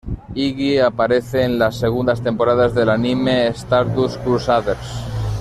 Iggy 0.33 0.79
aparece 0.79 1.43
en 1.43 1.59
las 1.59 1.75
segunda 1.77 2.15
temporadas 2.15 2.73
del 2.73 2.89
anime 2.89 3.35
de 3.41 3.47
Stardust 3.49 4.17
Crusaders. 4.23 5.03